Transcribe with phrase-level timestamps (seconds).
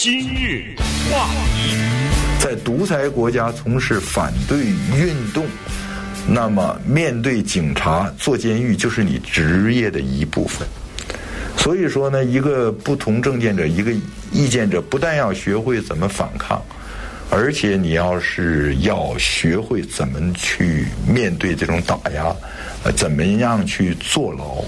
[0.00, 0.76] 今日
[1.10, 1.74] 话题，
[2.38, 5.44] 在独裁国家从事反对运动，
[6.24, 10.68] 那么面对警察坐监狱就是你职业的一部分。
[11.56, 13.92] 所以说呢，一个不同政见者，一个
[14.30, 16.62] 意见者，不但要学会怎么反抗，
[17.28, 22.32] 而且你要是要学会怎么去面对这种打压，
[22.84, 24.64] 呃，怎么样去坐牢。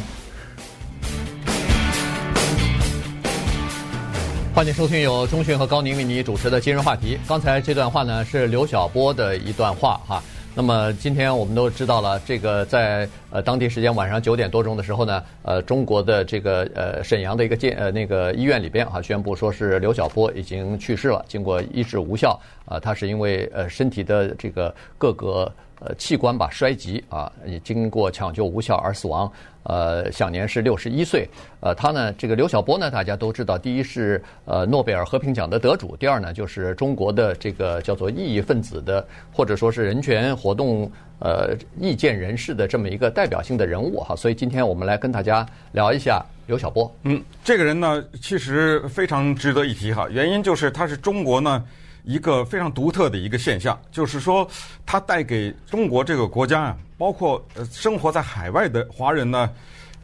[4.53, 7.17] 欢迎收听由钟迅和高宁为你主持的今日话题。
[7.27, 10.21] 刚才这段话呢是刘晓波的一段话哈。
[10.57, 25.51] 那么今天我们都知道了，这个在呃当地时间晚上九点多钟的时候呢，呃中国的这个呃沈阳的一个建呃那个医院里边哈宣布说是刘晓波已经去世了，经过医治无效啊，他是因为呃身体的这个各个。
[25.81, 29.31] 呃，器官吧衰竭啊，也经过抢救无效而死亡。
[29.63, 31.29] 呃，享年是六十一岁。
[31.61, 44.15] 呃，他呢，这个刘晓波呢，大家都知道，第一是呃诺贝尔和平奖的得主，第二呢就是中国的这个叫做异议分子的，或者说是人权活动呃意见人士的这么一个代表性的人物哈。
[44.15, 46.91] 所以今天我们来跟大家聊一下刘晓波。
[47.05, 51.65] 嗯，这个人呢，其实非常值得一提哈，原因就是他是中国呢。
[52.03, 54.49] 一个非常独特的一个现象，就是说，
[54.85, 59.51] 它带给中国这个国家啊，包括呃生活在海外的华人呢，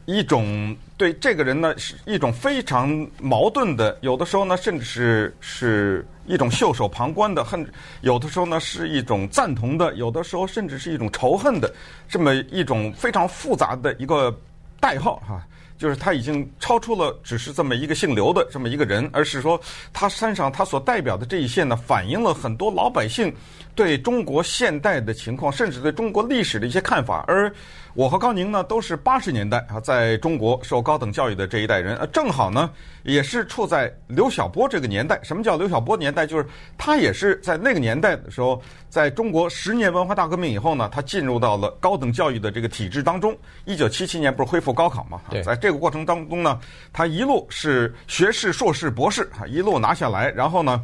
[0.05, 7.65] 一种对这个人呢是一种非常矛盾的，有的时候呢，甚至是是一种袖手旁观的恨，
[8.01, 11.73] 有的时候呢是一种赞同的，有的时候甚至是一种仇恨的，
[12.07, 14.33] 这么一种非常复杂的一个
[14.79, 15.45] 代号哈。
[15.77, 19.59] 就是他已经超出了只是这么一个姓刘的这么一个人，而是说
[19.93, 23.33] 他身上他所代表的这一线呢，反映了很多老百姓
[23.77, 27.23] 对中国现代的情况，甚至对中国历史的一些看法。
[27.27, 27.53] 而
[27.93, 32.71] 我和高宁呢，都是八十年代啊，在中国受高等教育的这一代人，呃，正好呢，
[33.03, 35.19] 也是处在刘晓波这个年代。
[35.21, 36.25] 什么叫刘晓波年代？
[36.25, 43.37] 就是他也是在那个年代的时候，在中国十年文化大革命以后呢，他进入到了高等教育的这个体制当中。
[43.65, 45.21] 一九七七年不是恢复高考嘛？
[45.45, 46.59] 在这个过程当中呢，
[46.91, 50.83] 他一路是学士、硕士、博士啊，一路拿下来，然后呢。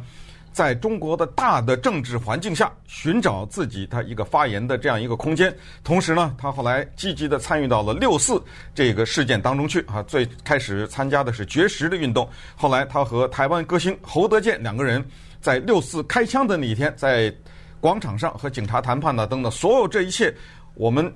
[0.54, 5.52] 在中国的大的政治环境下，寻找自己他一个发言的这样一个空间。
[5.82, 8.40] 同时呢，他后来积极地参与到了六四
[8.72, 10.00] 这个事件当中去啊。
[10.04, 15.04] 最开始参加的是绝食的运动，后来他和台湾歌星侯德健两个人
[15.40, 17.34] 在六四开枪的那一天，在
[17.80, 20.32] 广场上和警察谈判呢等等，所有这一切，
[20.74, 21.12] 我们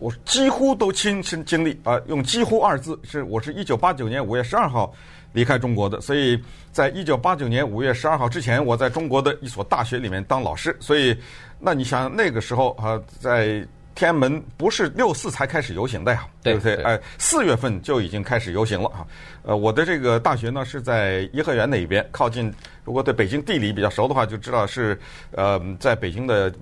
[0.00, 1.96] 我几乎都亲身经历啊。
[2.08, 4.92] 用“几乎”二字是，我是一九八九年五月十二号。
[5.32, 6.38] 离开中国的，所以
[6.72, 10.76] 在一九八九年五月十二号之前，我在中国的一所大学里面当老师。
[10.80, 11.16] 所以，
[11.58, 13.64] 那你想那个时候啊，在
[13.94, 16.74] 天安门不是六四才开始游行的呀，对不对？
[16.82, 19.06] 哎，四月份就已经开始游行了啊。
[19.42, 22.52] 呃，我的这个大学呢是在颐和园那一边，靠近。
[22.84, 24.98] 如果对北京地理比较熟的话，就知道是
[25.32, 26.52] 呃，在北京的，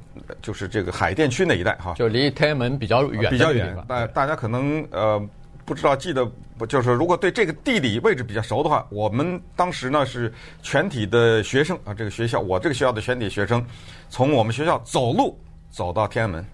[0.43, 3.75] 就是这个海淀区那一带哈，就离天安门比较远，比较远。
[3.89, 5.27] 大大家可能呃。
[5.69, 6.25] 不知道记得
[6.57, 6.65] 不？
[6.65, 13.63] 就是如果对这个地理位置比较熟的话，我们当时呢是全体的学生啊，这个学校我这个学校的全体学生，
[14.09, 15.39] 从我们学校走路
[15.71, 16.45] 走到天安门，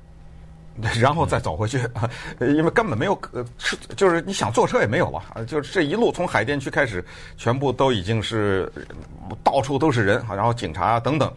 [1.01, 1.79] 然后再走回去，
[2.43, 3.45] 因为根本没有呃，
[3.97, 7.03] 就是你想坐车也没有了啊，就是这一路从海淀区开始，
[7.37, 8.69] 全部都已经是
[9.45, 11.33] 到处都是人啊，然后警察等等，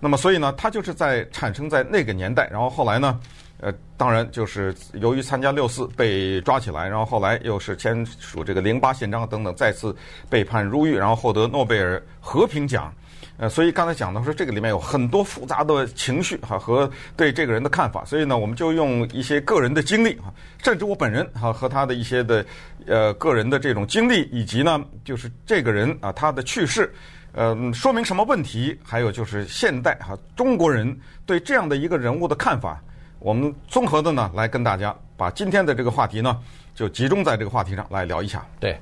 [0.00, 3.20] 那么所以呢，它就是在产生在那个年代，然后后来呢。
[3.62, 9.94] 呃，当然就是由于参加六四被抓起来，然后后来又是签署这个零八宪章等等，再次
[10.28, 12.92] 被判入狱，然后获得诺贝尔和平奖。
[13.36, 22.44] 呃，所以刚才讲到说这个里面有很多复杂的情绪哈和对这个人的看法，所以呢，我们就用一些个人的经历哈，甚至我本人哈和他的一些的
[22.84, 26.92] 呃个人的这种经历，以及呢就是这个人啊他的去世，
[27.30, 28.76] 呃，说明什么问题？
[28.82, 32.82] 还有就是现代哈中国人对这样的一个人物的看法。
[33.22, 36.36] 我们综合的呢，来跟大家把今天的这个话题呢，
[36.74, 38.44] 就集中在这个话题上来聊一下。
[38.58, 38.76] 对，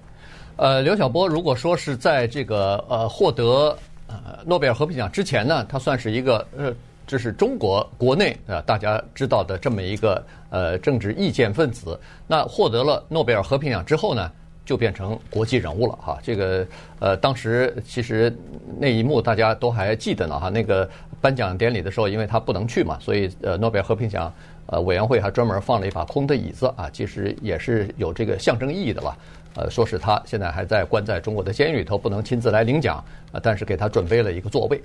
[0.57, 6.75] 呃，刘晓波如果说是在这个呃获得呃诺贝尔和平奖之前呢，他算是一个呃，
[7.07, 12.01] 这是中国国内呃大家知道的这么一个呃政治意见分子。
[12.27, 14.33] 那获得了诺贝尔和平奖之后呢，
[14.71, 16.65] 就变成国际人物了哈，这个
[17.01, 18.33] 呃，当时其实
[18.79, 20.49] 那一幕大家都还记得呢哈。
[20.49, 20.89] 那个
[21.21, 24.33] 颁奖典礼的时候，因为他不能去嘛，所以呃，诺贝尔和平奖
[24.67, 29.19] 呃委员会还专门放了一把空的椅子啊，其实也是有这个象征意义的吧。
[29.57, 34.81] 呃，说是他现在还在关在中国的监狱里头，不能亲自来领奖啊，但是给他准备了一个座位。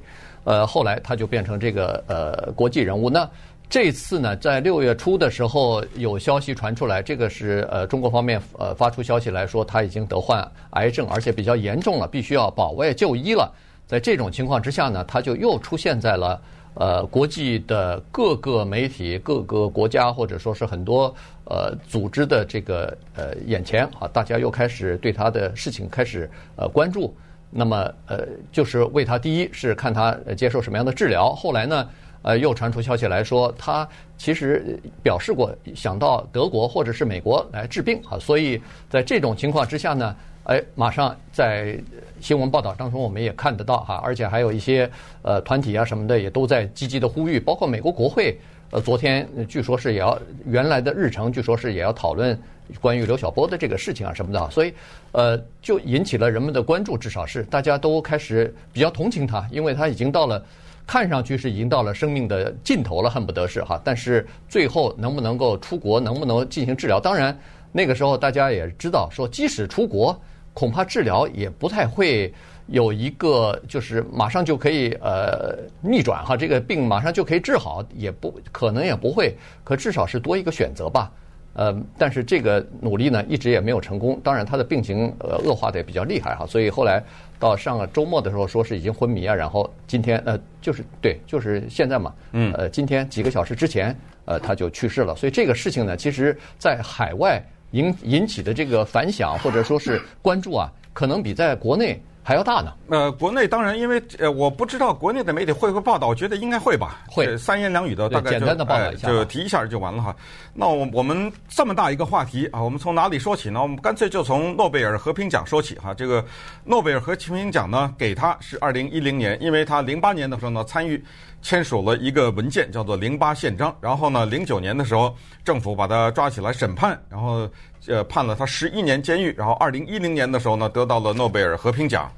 [0.46, 3.30] 呃，后来他就变成这个呃国际人物那。
[3.68, 13.52] 这次呢，在六月初的时候，有消息传出来，这个是呃中国方面呃发出消息来说，他已经得患癌症，而且比较严重了，必须要保外就医了。
[13.88, 16.42] 在这种情况之下呢，他就又出现在了
[16.76, 21.14] 呃国际的各个媒体、各个国家或者说是很多
[21.46, 27.16] 呃组织的这个呃眼前啊，大家又开始对他的事情开始呃关注。
[27.58, 31.88] 那么呃，就是为他第一是看他接受什么样的治疗，后来呢，
[32.26, 33.88] 呃，又传出消息来说他
[34.18, 40.16] 其实表示过想到德国或者是美国来治病啊，所以在这种情况之下呢。
[40.48, 41.76] 哎，马上在
[42.22, 44.88] 新闻报道当中，我们也看得到哈，而且还有一些
[45.24, 48.38] 呃团体啊什么的也都在积极的呼吁，包括美国国会，
[48.70, 52.40] 呃，昨天据说是也要原来的日程，据说是也要讨论
[52.80, 54.72] 关于刘晓波的这个事情啊什么的，所以
[55.14, 60.46] 呃就引起了人们的关注，至少是大家都开始比较同情他，因为他已经到了
[60.88, 67.00] 看上去是已经到了生命的尽头了，恨不得是哈，但是最后能不能够出国，能不能进行治疗？
[67.00, 67.38] 当然
[67.72, 70.20] 那个时候大家也知道说，即使出国。
[70.58, 72.34] 恐怕治疗也不太会
[72.68, 79.36] 有一个，就是马上就可以呃逆转哈，这个病马上就可以治好，也不可能也不会，
[79.66, 81.12] 可至少是多一个选择吧。
[81.56, 84.18] 呃，但是这个努力呢，一直也没有成功。
[84.24, 87.04] 当然，他的病情呃恶化的也比较厉害哈，所以后来
[87.40, 93.96] 到上个周末的时候，说是已经昏迷啊，然后今天呃就是对，就是现在嘛，嗯，呃，今天几个小时之前
[94.26, 95.16] 呃他就去世了。
[95.16, 97.42] 所以这个事情呢，其实在海外。
[97.72, 102.74] 引引起的这个反响或者说是关注啊，可能比在国内还要大呢。
[102.90, 107.04] 呃，国内当然，因为呃，我不知道国内的媒体会不会报道，我觉得应该会吧。
[107.08, 110.16] 会三言两语的，大概简单的报道一下，就提一下就完了哈。
[110.52, 113.62] 那我我们这么大一个话题啊，我们从哪里说起呢？
[113.62, 115.94] 我们干脆就从诺贝尔和平奖说起哈。
[115.94, 116.26] 这个
[116.64, 121.04] 诺贝尔和平奖呢，给他是二零一零年，因为他零八年的时候呢参与。
[121.42, 123.72] 签署了一个文件，叫做《零八宪章》。
[123.80, 127.48] 然后呢，零九年的时候，政府把他抓起来审判，然后
[127.88, 129.34] 呃判了他十一年监狱。
[129.38, 132.12] 然后二零一零年的时候呢，得到了诺贝尔和平奖。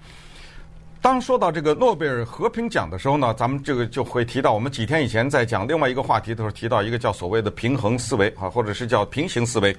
[1.01, 9.75] 当说到这个诺贝尔和平奖的时候呢，咱们这个就会提到，我们几天以前在讲另外一个话题的时候，提到一个叫所谓的平衡思维啊，或者是叫平行思维，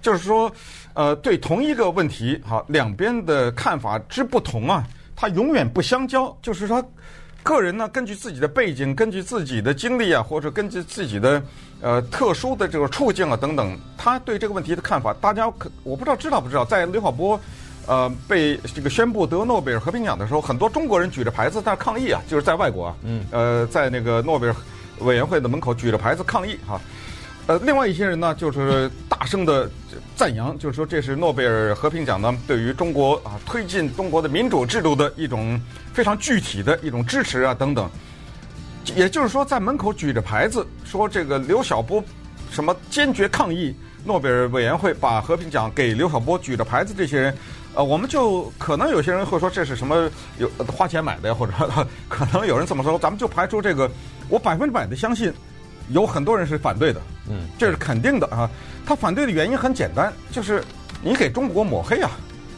[0.00, 0.50] 就是说，
[0.94, 6.82] 呃，对同一个问题哈，两边的看法之不同啊，它永远不相交，就是说。
[7.42, 11.42] 个人呢，根据自己的背景，根据自己的经历啊，或者根据自己的
[11.80, 17.40] 呃特殊的这个处境啊等等，他对这个问题的看法，大家可我不知道知道不知道，在刘晓波
[17.86, 24.54] 呃被这个宣布得诺贝尔和平奖的时候，很多中国人举着牌子在抗议啊，就是在外国啊，嗯，呃，在那个诺贝尔
[25.00, 26.80] 委员会的门口举着牌子抗议哈。
[27.46, 28.88] 呃，另外一些人呢，就是
[29.20, 29.70] 大声的
[30.16, 35.60] 赞扬，就是说这是诺贝尔和平奖呢对于中国啊推进中国的民主制度的一种
[35.92, 37.88] 非常具体的一种支持啊等等。
[38.96, 42.02] 也就是说，在门口举着牌子说这个刘晓波
[42.50, 43.76] 什么坚决抗议
[44.06, 47.36] 诺贝尔委员会把和平奖给刘晓波举着牌子这些人，
[47.74, 51.52] 呃，我们就可能有些人会说这是什么有花钱买的呀，或者
[52.08, 53.88] 可能有人这么说，咱们就排除这个，
[54.30, 55.30] 我百分之百的相信。
[55.92, 58.48] 有很多人是反对的，嗯，这是肯定的啊。
[58.86, 60.62] 他反对的原因很简单，就是
[61.02, 62.10] 你给中国抹黑啊，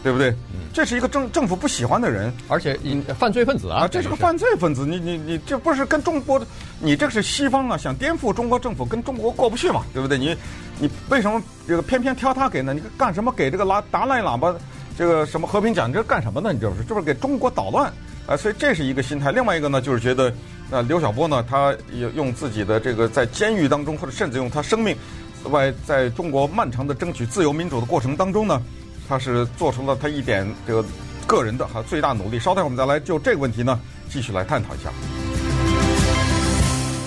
[0.02, 0.30] 对不对？
[0.52, 2.78] 嗯，这是一个政政府不喜欢的人，而且
[3.18, 4.86] 犯罪分子啊，这是个犯罪分子。
[4.86, 6.46] 你你你这不是跟中国的，
[6.80, 10.16] 你这是西方啊，想颠覆中国政府，跟中国过不去嘛，对不对？
[10.16, 10.36] 你
[10.78, 12.72] 你为什么这个偏偏挑他给呢？
[12.72, 14.54] 你干什么给这个拉达赖喇嘛
[14.96, 15.88] 这个什么和平奖？
[15.88, 16.52] 你这干什么呢？
[16.52, 17.92] 你这不是这不是给中国捣乱
[18.26, 18.36] 啊？
[18.36, 19.30] 所以这是一个心态。
[19.30, 20.32] 另外一个呢，就是觉得。
[20.70, 21.44] 那刘晓波呢？
[21.46, 24.96] 他也用自己的这个在监狱当中，或者甚至用他生命，
[25.50, 28.62] 外在中国漫长的争取自由民主的过程当中呢，
[29.08, 30.84] 他是做出了他一点这个
[31.26, 32.38] 个人的哈最大努力。
[32.38, 34.90] 稍待，我们再来就这个问题呢继续来探讨一下。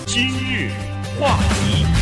[0.06, 0.70] 今日
[1.18, 1.95] 话题。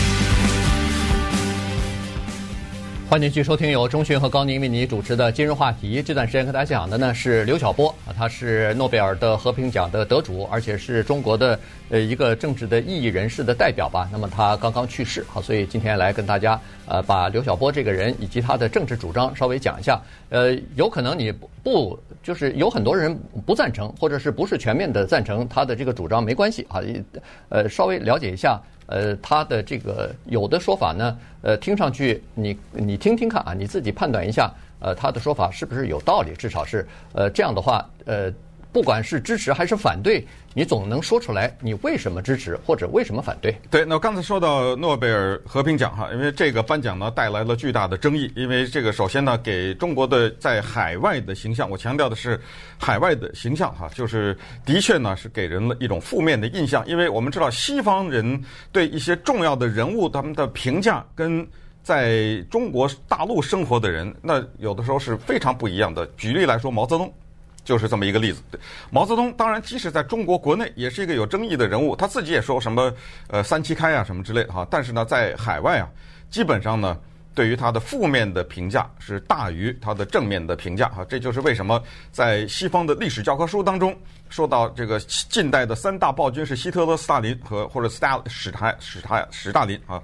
[3.07, 6.03] 欢迎继续收听由钟讯和高宁为你主持的今日话题。
[6.03, 14.09] 这段时间跟大家讲的呢是刘晓波啊，他是诺贝尔的和平奖的得主，而且是中国的呃一个政治的异议人士的代表吧。
[14.11, 16.59] 那么他刚刚去世，好，所以今天来跟大家
[16.89, 20.01] 呃把刘晓波这个人以及他的政治主张稍微讲一下。
[20.31, 21.31] 呃，有可能你
[21.63, 26.81] 不就是有很多人不赞成，或者是不是全面的赞成他的这个主张，没关系啊，
[27.51, 28.61] 呃，稍微了解一下。
[28.87, 36.33] 呃，他的这个有的说法呢，呃，听上去你你听听看啊，你自己判断一下，呃，他的说法是不是有道理？
[36.35, 38.33] 至少是，呃，这样的话，呃。
[38.75, 43.57] 不管是支持还是反对，你总能说出来你为什么支持或者为什么反对。
[43.71, 52.41] 对，那我刚才说到诺贝尔和平奖哈，因为这个颁奖呢带来了巨大的争议，因为这个首先呢给中国的在海外的形象，我强调的是
[52.77, 61.47] 海外的形象哈，就是的确呢是给人了一种负面的印象，因为我们知道西方人对一些重要的人物他们的评价跟
[61.85, 66.05] 在中国大陆生活的人那有的时候是非常不一样的。
[66.17, 67.15] 举例来说，毛泽东。
[67.65, 68.43] 就是这么一个例子。
[68.91, 72.93] 毛泽东当然，即使在中国国内也是一个有争议的人物，他自己也说什么
[73.29, 74.67] 呃三七开啊什么之类的哈。
[74.71, 75.89] 但是呢，在海外啊，
[76.31, 76.97] 基本上呢，
[77.35, 81.05] 对于他的负面的评价是大于他的正面的评价哈。
[81.09, 83.97] 这就是为什么在西方的历史教科书当中
[84.29, 90.01] 说到这个近代的三大暴君是希特勒、斯大林和或者斯大史台史台史大林啊，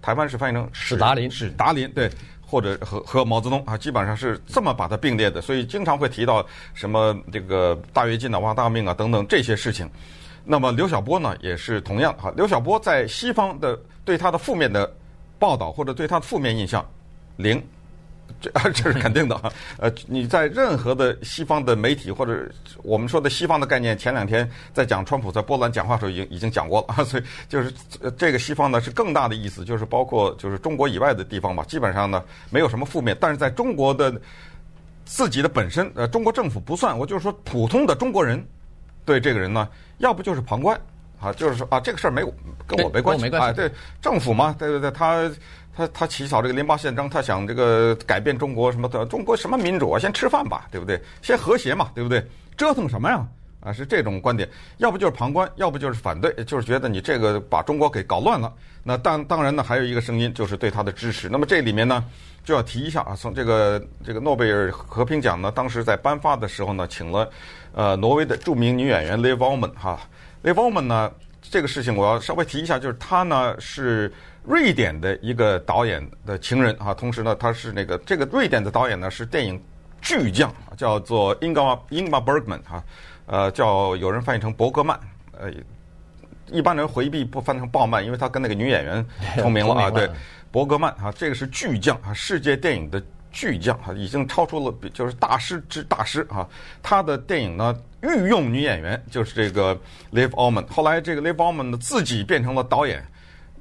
[0.00, 2.10] 台湾是翻译成史达林，史达林对。
[2.54, 9.90] 或者和和毛泽东啊，基本上是这么把它并列的，所以经常会提到什么这个大跃进啊、挖大命啊等等这些事情。
[10.44, 12.32] 那么刘晓波呢，也是同样哈。
[12.36, 14.88] 刘晓波在西方的对他的负面的
[15.36, 16.88] 报道或者对他的负面印象
[17.38, 17.60] 零。
[18.40, 22.46] 这 这是肯定的哈，呃，你在任何的西方的媒体或者
[22.82, 27.72] 我们说的西方的概念，前两天在讲川普在波兰讲话的时候已经已经讲过了，所以就是
[28.18, 34.12] 这个西方呢是更大的意思，就是包括就是中国以外的地方吧，基本上呢没有什么负面，但是在中国的
[35.06, 38.46] 自己的本身，呃，中国政府不算，我就是说普通的中国人
[39.06, 39.66] 对这个人呢，
[39.98, 40.78] 要不就是旁观
[41.18, 42.20] 啊，就是说啊这个事儿没
[42.66, 43.70] 跟我没关系啊，对
[44.02, 45.30] 政府嘛，对对对，他。
[45.76, 49.04] 他他起草这个《联巴宪章》，他想这个改变中国什么的？
[49.06, 49.98] 中国什么民主啊？
[49.98, 51.00] 先吃饭吧，对不对？
[51.20, 52.24] 先和谐嘛，对不对？
[52.56, 53.26] 折腾什么呀？
[53.60, 54.48] 啊，是这种观点。
[54.76, 58.52] 要不就是旁观，要不就是反对，就是觉得你这个把中国给搞乱了。
[58.82, 61.28] 那当当然呢，还有一个声音就是对他的支持。
[61.28, 62.04] 那么这里面呢，
[62.44, 67.28] 就要提一下啊，从这个这个诺贝尔和平奖呢，当时在颁发的时候呢，请了
[67.72, 69.98] 呃挪威的著名女演员 Liv Ullmann 哈
[70.44, 74.12] ，Liv Ullmann 呢，这个事情我要稍微提一下，就是她呢是。
[74.46, 79.58] 瑞典的一个导演的情人啊，同时呢，他是那个这个瑞典的导演呢是电影
[80.02, 82.84] 巨匠，叫做 Ingmar Ingmar Bergman 哈，
[83.24, 85.00] 呃，叫有人翻译成伯格曼，
[85.32, 85.50] 呃，
[86.48, 90.10] 一般人回避不翻成鲍曼，因为他跟那个女演员重名了啊， 对，
[90.50, 96.46] 伯格曼啊，这个是巨匠啊，世界电影的巨匠啊，已经超出了就是大师之大师啊，
[96.82, 99.74] 他的电影呢御用女演员就是这个
[100.12, 103.02] Liv Ullmann，后来这个 Liv Ullmann 呢自己变成了导演，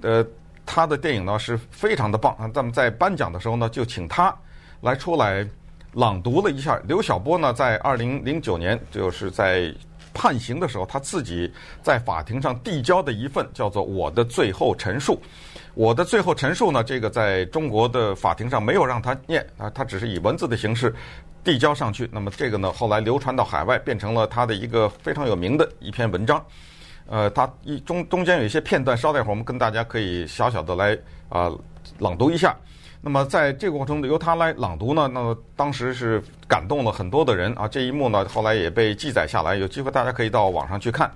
[0.02, 0.28] 呃。
[0.66, 2.50] 他的电影呢是非常的棒啊！
[2.54, 4.36] 咱们在颁奖的时候呢，就请他
[4.82, 5.48] 来出来
[5.94, 6.80] 朗读了一下。
[6.88, 9.74] 刘晓波呢，在二零零九年就是在
[10.14, 11.52] 判刑的时候，他自己
[11.82, 15.14] 在法庭上递交的一份叫做《我的最后陈述》。
[15.76, 20.94] 我的最后陈述呢，这个在中国的法庭上没有让他念啊，他只是以文字的形式
[21.44, 22.08] 递交上去。
[22.12, 26.44] 那么这个呢，后来流传到海外，变成了他的一个非常有名的一篇文章。
[27.08, 30.98] 呃，他一中中间有一些片段，稍待会儿我们跟大家可以小小的来
[31.30, 31.52] 啊、
[32.00, 32.56] 朗读一下。
[33.02, 37.68] 那么在这个过程中，由他来朗读呢，那么当时是感动了很多的人啊。
[37.68, 41.12] 这一幕呢，后来也被记载下来，有机会大家可以到网上去看。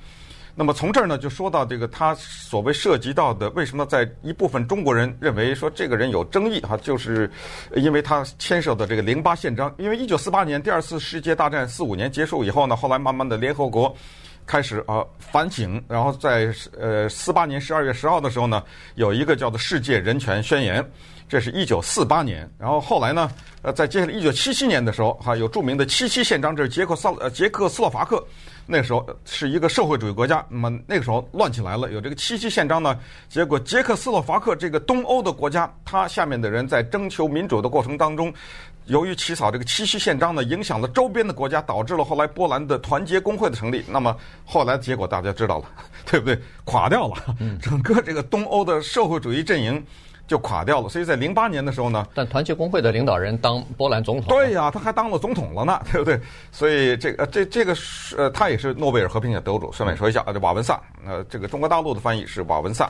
[0.54, 7.32] 那么从这儿呢，就说到这个他所谓涉及到的，为什么在一部分中国人认为说这个人有争议哈，就是
[7.76, 9.74] 因为他牵涉的这个零八宪章。
[9.78, 13.96] 因为一九四八年第二次世界大战四五年结束以后呢，后来慢慢的联合国。
[14.48, 18.64] 开始啊反省，然后在呃四八年十二月十号的时候呢，
[18.96, 20.82] 有一个叫做《世界人权宣言》，
[21.28, 22.50] 这是一九四八年。
[22.58, 23.30] 然后后来呢，
[23.62, 28.26] 呃，在接下来一九七七年的时候，哈，有著名的七七宪章，这是捷克斯呃捷克斯洛伐克，
[28.66, 30.44] 那时候是一个社会主义国家。
[30.48, 38.34] 那么那个时候乱起来了，有这个七七宪章呢，结果捷克斯洛伐克这个东欧的国家，它下面的人在征求民主的过程当中。
[38.88, 43.84] 由于起草这个七七宪章呢，影响了周边的国家，导致了后来波兰的团结工会的成立。
[43.90, 44.16] 那么
[44.46, 45.66] 后来的结果大家知道了，
[46.10, 46.40] 对不对？
[46.64, 47.16] 垮掉了，
[47.62, 49.84] 整个这个东欧的社会主义阵营
[50.26, 50.88] 就垮掉了。
[50.88, 56.20] 所以在零八年的时候呢，但团结工会的领导人当波兰总统，对呀，他还当了总统了呢，对不对？
[56.52, 59.72] 所以这个这这个是呃，他也是诺贝尔和平奖得主。
[59.72, 62.90] 顺便说一下啊，这瓦文萨，呃，这个中国大陆的翻译是瓦文萨，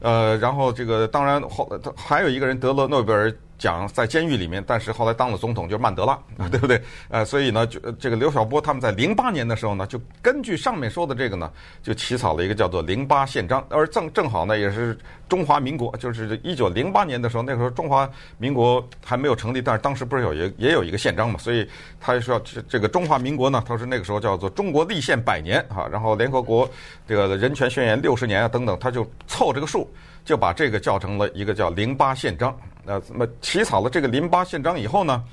[0.00, 3.34] 呃，然后这个当然后还有一个人得了诺贝尔。
[3.62, 6.18] 讲在监狱里面，但是后来当了总统，就是曼德拉，
[6.50, 6.82] 对不对？
[7.08, 11.48] 呃，所以呢，就这个刘晓波他们在零八年的时候呢，就根据上面说的这个呢，
[11.80, 21.64] 就起草了一个叫做《零八宪章》，而正正好呢，也是中华民国，就是一九零八年的时候，那个时候中华民国还没有成立，但是当时不是有也也有一个宪章嘛，所以
[22.00, 26.68] 他就说这个中华民国呢，他说那个时候叫做中国立宪百年哈，然后联合国
[27.06, 29.88] 这个人权宣言六十年啊等等，他就凑这个数，
[30.24, 32.50] 就把这个叫成了一个叫《零八宪章》。
[32.84, 35.24] 那那么起草了这个《零八宪章》以后呢，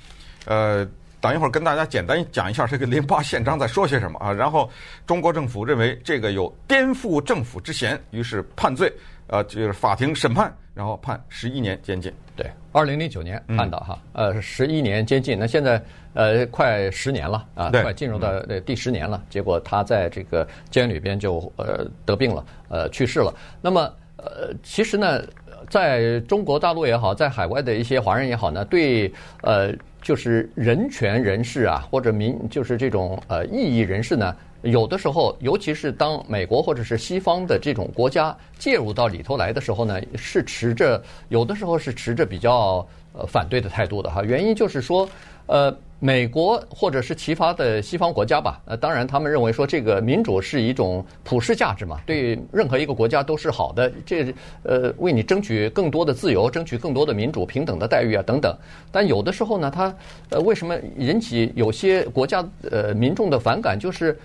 [0.45, 0.87] 呃，
[1.19, 4.31] 等一会儿跟大家简单讲一下这个《零八宪章》在说些什么啊。
[4.33, 4.69] 然后
[5.05, 8.91] 中国政府认为这个有颠覆政府之嫌，于是判罪，
[9.27, 12.13] 呃，就是法庭审判，然后判十一年监禁。
[12.35, 15.37] 对，二零零九年判的哈，呃，十一年监禁。
[15.37, 19.23] 那现在呃，快十年了啊，快进入到第十年了。
[19.29, 23.33] 结果他在这个监狱里边就呃得病了，呃去世了。
[23.59, 25.21] 那么呃，其实呢。
[25.69, 29.11] 在中国大陆也好，在海外的一些华人也好呢，对
[29.41, 29.71] 呃
[30.01, 44.23] 就是人权人士啊，或者民就是这种呃异议人士呢，有的时候，尤其是当美国或者是西方的这种国家介入到里头来的时候呢，是持着有的时候是持着比较呃反对的态度的哈。
[44.23, 45.07] 原因就是说，
[45.45, 45.75] 呃。
[46.01, 53.91] 美国或者是其他的西方国家吧，呃，当然他们认为说这个民主是一种普世价值嘛，对任何一个国家都是好的。
[54.05, 58.57] 这呃，为你争取更多的自由，争取更多的民主、平等的待遇啊等等。
[58.93, 59.93] 但有的时候呢，他
[60.29, 63.77] 呃为什么引起有些国家呃民众的反感？
[63.77, 64.17] 就是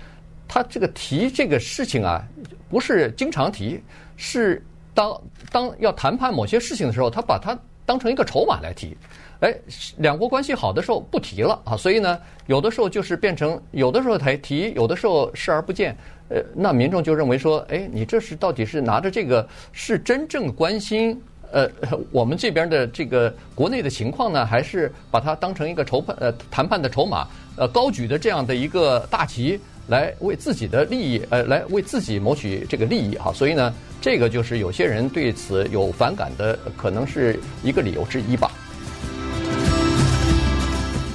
[0.47, 2.25] 他这个提这个事情啊，
[2.69, 3.83] 不是经常提，
[4.17, 4.65] 是
[4.95, 8.97] 当当要谈判某些事情的时候，他把它当成一个筹码来提。
[9.45, 9.55] 哎，
[9.99, 15.95] 两国关系好的时候不提了啊，所以呢，有的时候就是变成有的时候才提，有的时候视而不见。
[16.31, 21.21] 呃，那民众就认为说，哎，你这是到底是拿着这个是真正关心
[21.53, 21.69] 呃
[22.11, 33.31] 我们这边的这个国内的情况呢，还是把它当成一个筹判呃谈判的筹码呃高举的这样的一个大旗来为自己的利益呃来为自己谋取这个利益哈？
[33.35, 38.51] 所以呢，这个就是有些人对此有反感的，可能是一个理由之一吧。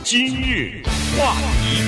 [0.09, 0.81] 今日
[1.15, 1.83] 话题，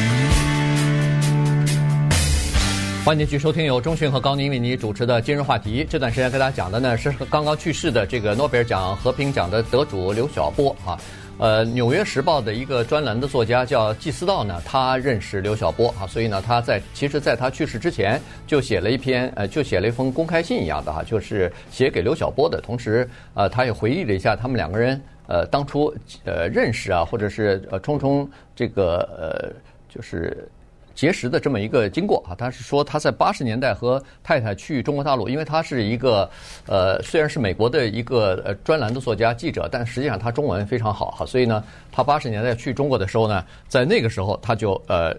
[3.03, 5.83] 欢迎继续收听由钟迅和高宁为你主持的今日话题。
[5.89, 10.95] 这段时间跟大家讲的呢是刚刚去世的这个诺贝尔奖和平奖的得主刘晓波啊。
[11.39, 22.61] 呃，《纽约时报》的一个专栏的作家叫季思道呢，他认识刘晓波啊，所以呢，他在其实在他去世之前就写了一篇呃，就写了一封公开信一样的哈，就是写给刘晓波的。
[22.61, 25.01] 同时，呃，他也回忆了一下他们两个人。
[25.31, 25.95] 呃，当初
[26.25, 29.49] 呃认识啊，或者是呃匆匆这个呃
[29.87, 30.45] 就是
[30.93, 36.29] 结识的这么一个经过啊，他是说他在八十年代和太太去中国大陆，因为他是一个
[36.67, 45.15] 呃虽然是美国的一个呃专栏的作家记者，但实际上他中文非常好哈，所以呢，他八十年代去中国的时候呢，在那个时候他就呃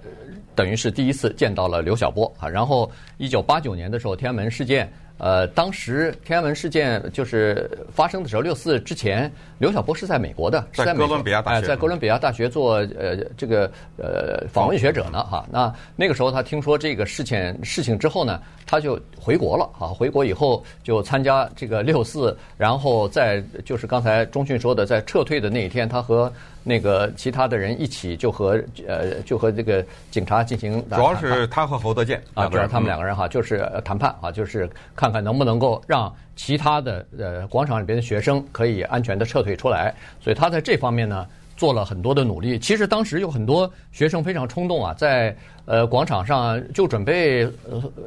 [0.54, 4.92] 等于是第一次见到了刘晓波啊，然后一九八九年的时候天安门事件。
[5.22, 15.46] 呃，当时天安门事件就是发生的时候，六四之前，刘晓波是在美国的，是在哥伦比亚大学，在哥伦比亚大学做呃这个呃访问学者呢哈。
[15.48, 19.94] 那那个时候他听说这个事情事情之后呢，他就回国了啊。
[19.94, 26.32] 回国以后就参加这个六四，然后在就是刚才钟迅说的，在撤退的那一天，他和
[26.64, 41.26] 那个其他的人一起就和呃就和这个警察进行，主要是他和侯德健啊，主要他们两个人哈，就是谈判啊，就是看看能不能够让其他的呃广场里边的学生可以安全的撤退出来，所以他在这方面呢。
[41.62, 42.58] 做了很多的努力。
[42.58, 45.32] 其实当时有很多学生非常冲动啊，在
[45.64, 47.48] 呃广场上就准备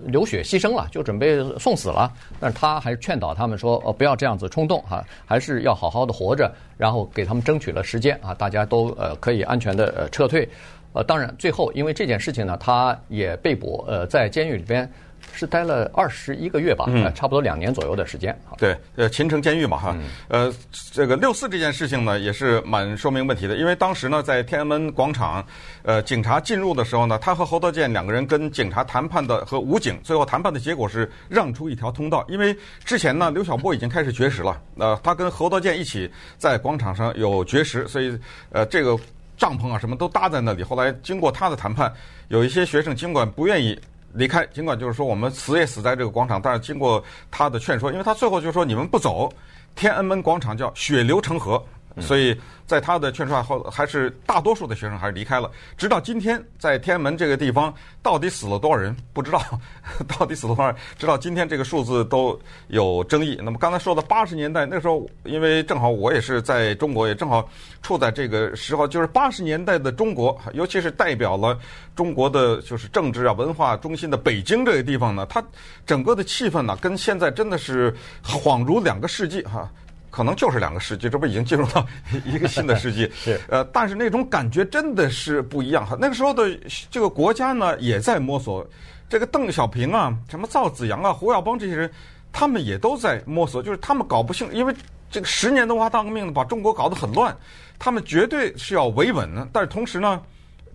[0.07, 2.11] 流血牺牲了，就准备送死了。
[2.37, 10.45] 但是他还是劝导他们说：“哦，不要这样子冲动哈，还是要好好的活着。”然后给他们争取了时间啊，大家都呃可以安全的呃撤退。
[10.91, 14.91] 呃，当然最后因为这件事情呢，他也被捕，呃，在监狱里边。
[15.33, 18.37] 是待了二十一个月吧，嗯，差不多两年左右的时间。
[18.57, 19.97] 对，呃，秦城监狱嘛，哈，
[20.29, 20.53] 呃，
[20.91, 23.57] 这个六四这件事情呢，也是蛮说明问题的。
[23.57, 25.45] 因为当时呢，在天安门广场，
[25.83, 32.23] 呃，警察进入的时候呢，他和侯德健两个人跟警察谈判的和武警，最后谈判的结果是让出一条通道。
[32.29, 38.17] 因为之前呢，刘晓波已经开始绝食了，呃，他跟侯德健一起在广场上有绝食，所以
[38.51, 38.97] 呃，这个
[39.37, 40.63] 帐篷啊什么都搭在那里。
[40.63, 41.93] 后来经过他的谈判，
[42.29, 43.77] 有一些学生尽管不愿意。
[44.15, 49.29] 离开，尽管就是说我们死也死在这个广场，但是经过他的劝说，因为他最后就说你们不走，
[49.75, 51.61] 天安门广场叫血流成河。
[51.99, 55.49] 所以，在他的劝说后，还是大多数的学生还是离开了。
[55.77, 59.41] 直到今天，在天安门这个地方，到底死了多少人不知道，
[60.07, 63.39] 到底死了多少人，直到今天这个数字都有争议。
[63.41, 67.47] 那么刚才说的八十年代那时候，因为正好我也是在中国，也正好
[67.81, 71.57] 处在这个时候，就是八十年代的中国，尤其是代表了
[71.95, 75.41] 中国的就是政治啊文化中心的北京这个地方呢，它
[75.85, 79.69] 整个的气氛呢，跟现在真的是恍如两个世纪哈。
[80.15, 81.85] 可能就是两个世纪，这不已经进入到
[82.23, 83.11] 一个新的世纪？
[83.19, 85.97] 是，呃，但是那种感觉真的是不一样哈。
[85.99, 86.57] 那个时候的
[86.89, 88.65] 这个国家呢，也在摸索。
[89.09, 91.91] 这个邓小平啊，什么赵紫阳啊，胡耀邦这些人，
[92.31, 93.61] 他们也都在摸索。
[93.61, 94.73] 就是他们搞不清，因为
[95.11, 97.35] 这个十年的文化大革命把中国搞得很乱，
[97.77, 99.45] 他们绝对是要维稳的。
[99.51, 100.21] 但是同时呢，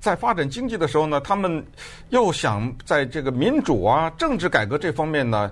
[0.00, 1.64] 在发展经济的时候呢，他们
[2.10, 5.50] 又想在这个民主啊、政治改革这方面呢，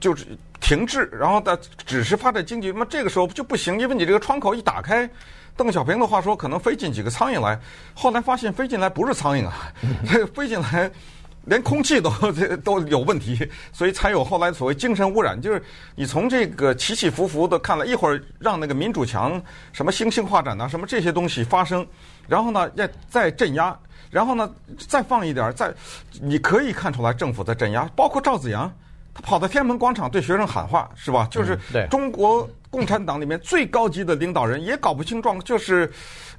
[0.00, 0.26] 就是。
[0.62, 5.10] 停滞，然后的只是发展经济，那么这个时候就不行，因为你这个窗口一打开，
[5.56, 7.60] 邓小平的话说，可能飞进几个苍蝇来。
[7.92, 9.52] 后来发现飞进来不是苍蝇啊，
[10.32, 10.88] 飞进来
[11.46, 12.10] 连空气都
[12.64, 13.36] 都有问题，
[13.72, 15.38] 所以才有后来所谓精神污染。
[15.42, 15.60] 就是
[15.96, 21.84] 你从这个起起伏伏的看了一会儿，让那个民主墙什么星星画展呐，什么这些东西发生，
[22.28, 23.76] 然后呢，再再镇压，
[24.10, 24.48] 然后呢，
[24.88, 25.74] 再放一点儿，再
[26.20, 28.72] 你可以看出来政府在镇压，包括赵子阳，
[29.14, 31.28] 他跑到天安门广场对学生喊话，是吧？
[31.30, 31.58] 就是
[31.90, 35.90] 中国共产党里面最高级的领导人也搞不清状况，就是。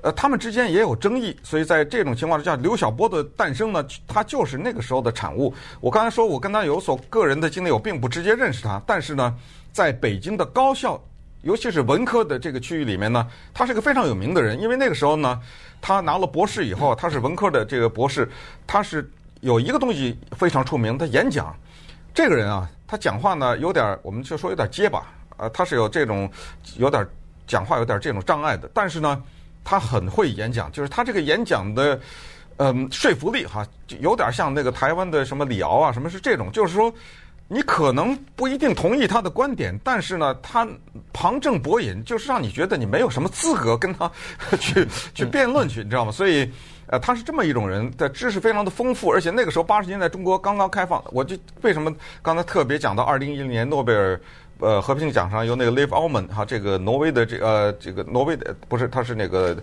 [0.03, 5.55] 呃，他们之间也有争议，所以在这种情况之下，刘晓波的诞生呢，他就是那个时候的产物。
[5.79, 9.33] 我刚才说，我跟他有所个人的经历，我并不直接认识他，但是呢，
[9.71, 11.01] 在北京的高校，
[11.43, 15.39] 尤其是文科的这个区域里面呢，他是个非常有名的人，因为那个时候呢，
[15.79, 18.29] 他拿了博士以后，他是文科的这个博士，
[18.67, 19.09] 他是
[19.39, 21.55] 有一个东西非常出名，他演讲。
[22.13, 25.03] 这个人啊，他讲话呢有点，我们就说有点结巴，
[25.37, 26.29] 呃，他是有这种
[26.77, 27.05] 有点
[27.47, 29.21] 讲话有点这种障碍的，但是呢。
[29.65, 31.97] 他很会演讲，就是他这个演讲的，
[32.57, 33.65] 嗯，说服力哈，
[34.01, 36.93] 有点像那个台湾的什么李敖啊，什么是这种，就是说，
[37.47, 40.67] 你可能不一定同意他的观点，但是呢，他
[41.13, 44.11] 旁征博引，就是让你觉得你没有什么资格跟他
[44.59, 46.11] 去去辩论去，你知道吗？
[46.11, 46.51] 所以，
[46.93, 54.21] 呃，他是这么一种人，的知识非常的丰富，而且那个时候八十年代中国刚刚开放，我就为什么刚才特别讲到二零一零年诺贝尔。
[54.59, 59.57] 呃，和平奖上有那个 Liv Ullmann 哈，这个挪威的这呃，这个挪威的不是，他是那个，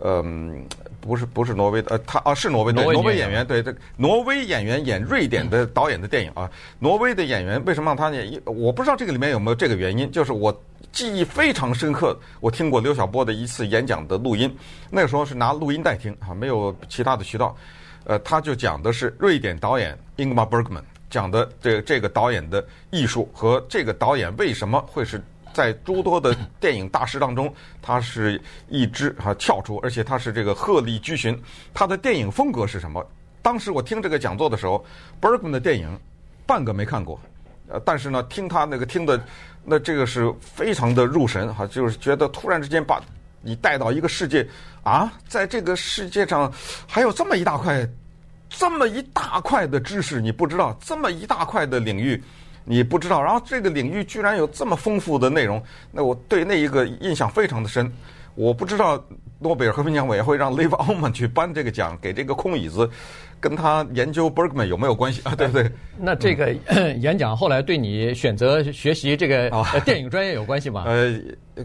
[0.00, 0.64] 嗯，
[1.00, 8.40] 不是不是挪威的，呃，他啊是挪威的挪威演员，对对，挪威演员演瑞典的导演的电影啊，挪威的演员为什么让他演？
[8.44, 10.56] 我不知道这个里面有没有这个原因，就是我
[10.92, 14.54] 记忆非常深刻，我听过刘晓波的一次演讲的录音，
[14.90, 17.56] 那个时候是拿录音带听啊，没有其他的渠道，
[18.04, 20.82] 呃，他就讲的是瑞典导演 Ingmar Bergman。
[21.14, 25.22] 讲的这个、这个导演的艺术和这个导演为什么会是
[25.52, 31.40] 在诸多的 电影大师当中，他是一支哈翘出，而且他是这个鹤立鸡群。
[31.72, 33.06] 他的电影风格是什么？
[33.42, 34.84] 当时我听这个讲座的时候
[35.20, 35.96] ，Bergman 的电影
[36.46, 37.20] 半个没看过，
[37.68, 39.22] 呃，但是呢，听他那个听的，
[39.62, 43.00] 那这个是非常的入神哈，就是觉得突然之间把
[43.40, 44.44] 你带到一个世界
[44.82, 46.52] 啊，在这个世界上
[46.88, 47.88] 还有这么一大块。
[48.56, 52.22] 这么一大块的知识你不知道，这么一大块的领域
[52.64, 57.92] 你不知道，然后这个领域居然有这么丰富的内容，那我对那一个印象非常的深。
[58.36, 59.02] 我不知道
[59.38, 62.88] 诺贝尔和平奖委员会让 Liv Ullmann 去颁这个奖给这个空椅子，
[63.38, 65.34] 跟他研究 Bergman 有没有关系啊？
[65.38, 65.70] 对不对？
[65.98, 69.48] 那这个、嗯、演讲后来对你选择学习这个
[69.84, 70.84] 电影专业有关系吗？
[70.86, 71.14] 呃。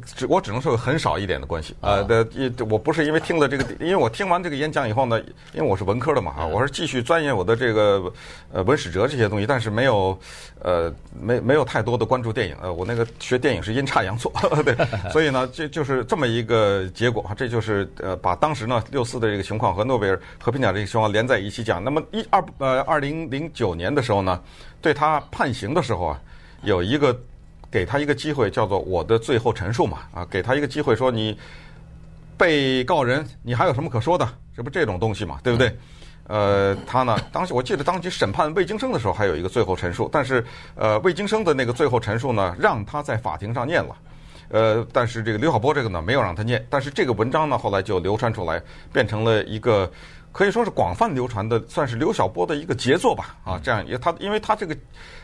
[0.05, 2.27] 只我只能说有很少一点的关系啊，的，
[2.69, 5.19] 我不是因为听了这个，因为我听完这个演讲以后呢，
[5.51, 8.13] 因为我是文科的嘛，啊，我是继续钻研我的这个
[8.51, 10.15] 呃文史哲这些东西，但是没有
[10.61, 14.31] 呃没没有太多的关注电影，呃，我那个学电影是阴差阳错，
[14.63, 14.75] 对，
[15.11, 21.83] 所以呢，这就是这么一个结果，这就是呃把当时呢六四的这个情况和诺贝尔和平奖这个情况连在一起讲。
[21.83, 24.39] 那么一二呃二零零九年的时候呢，
[24.81, 26.21] 对他判刑的时候啊，
[26.61, 27.19] 有一个。
[27.71, 31.37] 给他一个机会，叫做我的最后陈述嘛，啊，给他一个机会，说你
[32.37, 34.27] 被告人，你还有什么可说的？
[34.55, 35.75] 这不这种东西嘛，对不对？
[36.27, 43.95] 呃，他呢，当时我记得当时审判魏京生的时候，还有一个最后陈述，但是呃，魏京生的那个最后陈述呢，让他在法庭上念了，
[44.49, 48.61] 呃，但是这个刘晓波这个呢，没有让他念，但是这个文章呢，后来就流传出来，
[48.93, 49.91] 变成了一个
[50.31, 54.77] 可以说是广泛流传的，算是刘晓波的一个杰作吧，啊，这样也他，因为他这个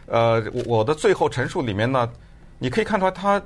[0.08, 2.10] 呃，我的最后陈述里面呢。
[2.58, 3.42] 你可以看出来，他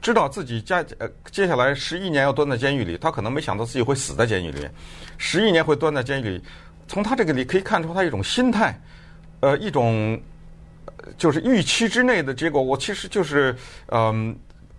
[0.00, 4.72] 知道自己家呃接下来十一年要蹲在监狱里，他可能没想到自己会死在监狱里面，
[5.16, 6.42] 十一年会蹲在监狱里。
[6.86, 8.80] 从他这个里可以看出他一种心态，
[9.40, 10.20] 呃，一种
[11.16, 12.62] 就是预期之内的结果。
[12.62, 13.54] 我其实就是
[13.88, 14.36] 嗯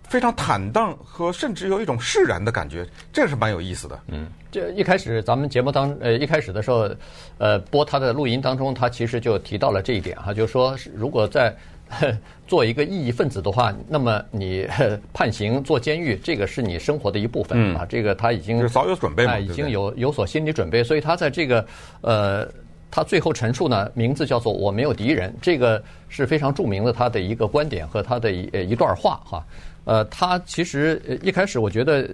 [0.08, 4.00] 非常坦荡和甚至有一种释然的感觉，这是蛮有意思的。
[4.08, 6.90] 嗯，这一开始咱们节目当呃一开始的时候，
[7.38, 11.54] 呃播他的录音当中，他其实就提到了这一点哈，就是说如果在。
[12.46, 14.66] 做一个异议分子的话，那么你
[15.12, 17.86] 判刑、坐监狱，这个是你生活的一部分啊。
[17.88, 21.66] 这个他已经早有准备嘛，已经有有所心理准备，所以他在这个
[22.00, 22.48] 呃，
[22.90, 29.44] 他最后陈述呢，名字叫做“我没有敌人”，这个是非常著名的他的一个观点和他的一一段话哈。
[29.84, 32.08] 呃，他其实一开始我觉得。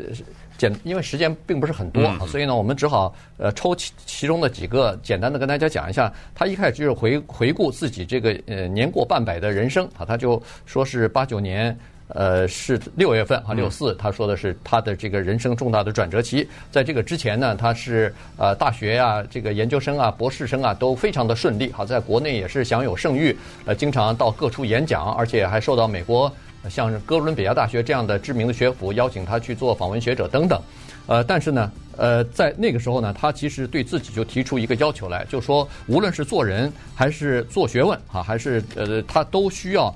[0.58, 6.12] 简，因为时间并不是很多，嗯、所以呢，我们只好呃抽其其中的几个，简单的跟大家讲一下。
[6.34, 11.76] 他一开始就是回回顾自己这个呃年过半百的人生啊，他就说是八九年
[12.08, 16.48] 呃是六月份啊六四，他说的是他的这个人生重大的转折期。
[16.70, 26.32] 在这个之前呢，他是呃大学呀、啊、这个研究生啊、博士生啊都非常的顺利，好在国内也是享有盛誉，呃经常到各处演讲，而且还受到美国。
[26.68, 30.60] 像哥伦比亚大学这样的知名的学府邀请他去做访问学者等等，
[31.06, 39.94] 呃，但是呢，呃，在那个时候呢，他其实对自己就提出一个要求来，就说无论是做人还是做学问啊，还是呃，他都需要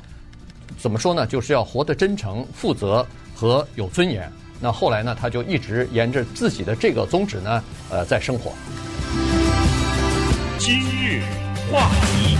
[0.78, 1.26] 怎么说呢？
[1.26, 4.30] 就是要活得真诚、负责和有尊严。
[4.60, 8.52] 那后来呢，他就一直沿着自己的这个宗旨呢，呃，在生活。
[10.58, 11.22] 今日
[11.72, 12.36] 话题，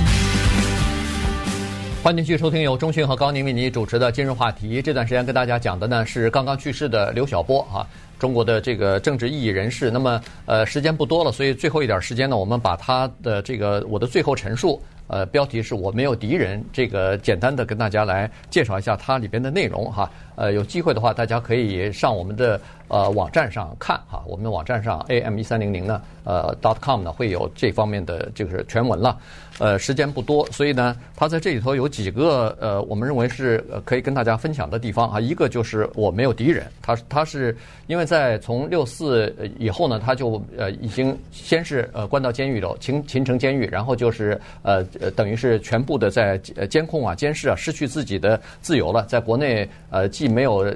[2.03, 4.79] 欢迎继续收听由中讯和高宁为您主持的《今日话题》。
[4.83, 7.85] 这段时间跟大家讲的呢是刚刚去世的刘晓波啊，
[8.19, 9.91] 中国的这个政治异议人士。
[9.91, 14.83] 那么呃，时间不多了，所以最后一点时间呢，我们把他的这个我的最后陈述。
[15.09, 20.09] 呃，标题是我没有敌人，这个简单的跟大家来介绍一下它里边的内容哈。
[20.37, 24.23] 呃，有机会的话，大家可以上我们的呃网站上看哈。
[24.27, 29.19] 我们的网站上 am 一三零零呢，呃 dot com 呢会有这方面的就是全文了。
[29.59, 35.21] 呃，时间不多，所以呢，它在这里头有几个呃，我们认为是可以跟大家分享的地方啊。
[35.21, 37.55] 一个就是我没有敌人，他他是
[37.87, 44.81] 因为在从六四以后呢，他就呃已经先是呃关到监狱里，秦秦城监狱，然后就是呃。
[44.99, 46.39] 呃，等于是全部的在
[46.69, 49.03] 监控啊、监视啊，失去自己的自由了。
[49.05, 50.67] 在国内，呃，既没有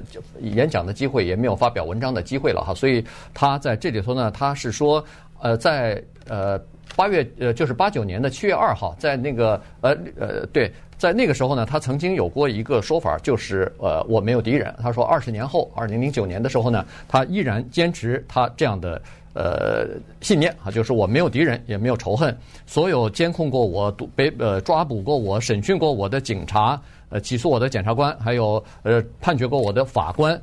[0.40, 2.74] 演讲的机会，也没有发表文章的机会了哈。
[2.74, 5.04] 所以他在这里头呢，他是说，
[5.40, 6.60] 呃，在呃
[6.96, 14.74] 八月呃就是八九年的七月二号，在那个呃呃对，在那个时候呢，他曾经有过一个说法，就是呃我没有敌人。
[14.82, 19.00] 他说二十年后，二零零九年的时候呢，他依然坚持他这样的。
[19.36, 19.88] 呃，
[20.20, 22.32] 信念啊，就是我没有敌人，也没有仇恨。
[22.66, 26.80] 所有监控过我、被呃抓捕过我、审讯过我的警察、
[27.14, 30.38] 呃起诉我的检察官，还有呃判决过我的法官，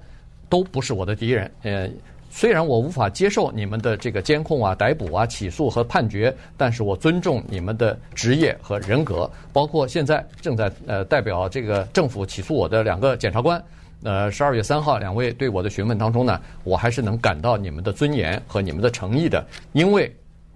[0.48, 1.52] 都不是我的敌人。
[1.64, 1.90] 呃，
[2.30, 9.30] 虽然我无法接受你们的这个监控啊、逮捕啊、起诉和判决，但是我尊重你们的职业和人格。
[9.52, 13.62] 包括现在正在呃代表这个政府起诉我的两个检察官。
[14.04, 20.10] 呃，十二月三号，两位对我的询问当中呢，我还是能感到你们的尊严和你们的诚意的，因为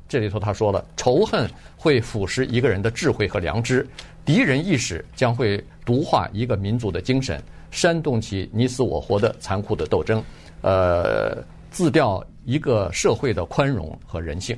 [0.07, 3.85] 这里头他说了，仇恨会腐蚀一个人的智慧和良知，
[4.23, 10.21] 敌人意识将会毒化一个民族的精神，煽动起你死我活的残酷的斗争，
[10.61, 11.37] 呃，
[11.69, 14.57] 自掉一个社会的宽容和人性。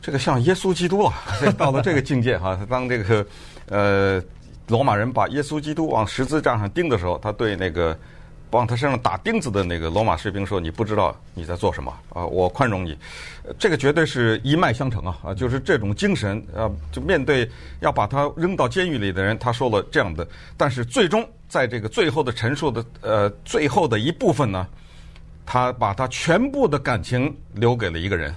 [0.00, 1.12] 这个像耶稣基督啊，
[1.58, 3.26] 到了这个境界哈，当这个
[3.68, 4.22] 呃
[4.68, 7.94] 罗马人把耶稣基督往十字架上钉的时候，他对那个。
[8.50, 12.24] 往他身上打钉子的那个罗马士兵说：“你不知道你在做什么啊！
[12.24, 12.96] 我宽容你，
[13.58, 15.18] 这个绝对是一脉相承啊！
[15.22, 17.48] 啊，就是这种精神啊，就面对
[17.80, 20.26] 要把他扔到监狱里的人，他说了这样的。
[20.56, 24.66] 但是最终在这个最后的陈述的呃最后的一部分呢，
[25.44, 28.34] 他把他全部的感情留给了一个人，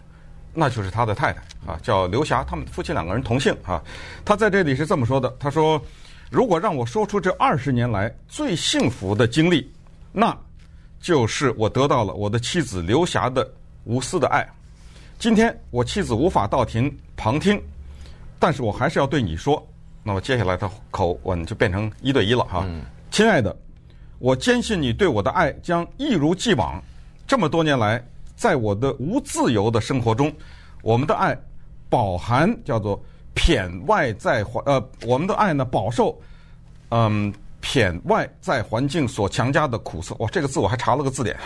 [0.53, 2.43] 那就是他的太太啊，叫刘霞。
[2.43, 3.81] 他们夫妻两个人同姓啊。
[4.25, 5.81] 他在这里是这么说的：他说，
[6.29, 9.71] 如果让我说出这二十年来最幸福的经历。”
[10.11, 10.37] 那，
[10.99, 13.49] 就是我得到了我的妻子刘霞的
[13.85, 14.47] 无私的爱。
[15.17, 17.61] 今天我妻子无法到庭旁听，
[18.37, 19.65] 但是我还是要对你说。
[20.03, 22.65] 那么接下来的口吻就变成一对一了哈。
[22.67, 23.55] 嗯、亲爱的，
[24.19, 26.81] 我坚信你对我的爱将一如既往。
[27.25, 28.03] 这么多年来，
[28.35, 30.33] 在我的无自由的生活中，
[30.81, 31.39] 我们的爱
[31.89, 33.01] 饱含叫做
[33.33, 36.19] 偏外在环呃，我们的爱呢饱受
[36.89, 37.33] 嗯。
[37.61, 41.37] 砭外在环境所强加的苦涩，哇，这个字我还查了个字典，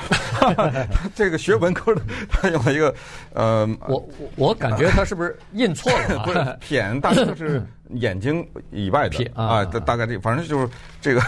[1.13, 2.95] 这个学文科的他用了一个，
[3.33, 6.19] 呃，我我我感觉他是不是印错了？
[6.25, 10.69] 不是瞼，大概就是眼睛以外的啊，大大概这反正就是
[11.01, 11.21] 这个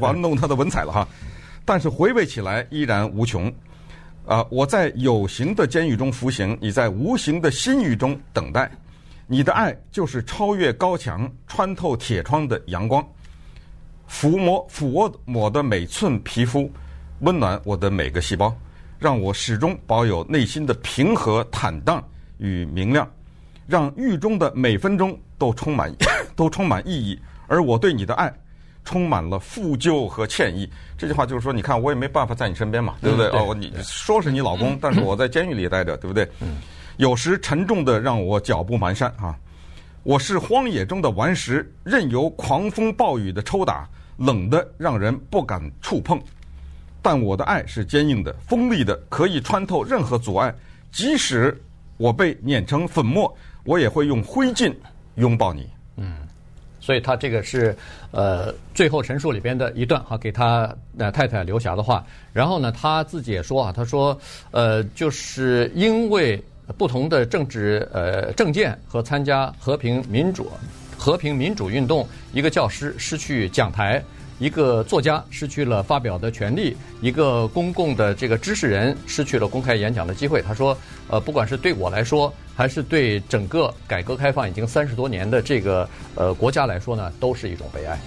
[0.00, 1.06] 玩弄他的文采了哈。
[1.64, 3.52] 但是回味起来依然无穷。
[4.26, 8.70] 啊，我在有形的监狱中服刑，你在无形的心狱中等待。
[9.26, 13.06] 你的爱就是超越高墙、穿透铁窗的阳光。
[14.14, 16.70] 抚摸抚摸我的每寸皮肤，
[17.18, 18.56] 温暖我的每个细胞，
[18.96, 22.02] 让我始终保有内心的平和、坦荡
[22.38, 23.10] 与明亮，
[23.66, 25.92] 让狱中的每分钟都充满
[26.36, 27.18] 都充满意义。
[27.48, 28.32] 而我对你的爱，
[28.84, 30.70] 充满了负疚和歉意。
[30.96, 33.26] 这句话就是说，你看我也没办法在你身边嘛，对不对？
[33.30, 36.26] 哦，你说是你老公，但是我在监狱里待着，对不对？
[36.98, 39.36] 有时沉重的让我脚步蹒跚啊。
[40.04, 43.88] 我是荒野中的顽石，任由狂风暴雨的抽打。
[44.16, 46.20] 冷的让人不敢触碰，
[47.02, 50.54] 但我的爱是坚硬的、锋利的，可以穿透任何阻碍。
[50.92, 51.60] 即使
[51.96, 54.72] 我被碾成粉末，我也会用灰烬
[55.16, 55.68] 拥抱你。
[55.96, 56.18] 嗯，
[56.80, 57.76] 所以他这个是
[58.12, 62.04] 呃最后陈述里边的一段哈，给他呃太太刘霞的话。
[62.32, 64.18] 然后呢，他自己也说啊，他说
[64.50, 66.42] 呃，就是因为
[66.78, 70.50] 不同的政治呃政见和参加和平民主。
[71.04, 74.02] 和平民主运动，一个教师失去讲台，
[74.38, 80.40] 一个作家失去了发表的权利，一个公共的这个知识人失去了公开演讲的机会。
[80.40, 80.74] 他说
[81.08, 88.00] ：“呃，不管是对我来说，还是对整个改革开放已经三十多年的这个呃国家来说呢，都是一种悲哀。”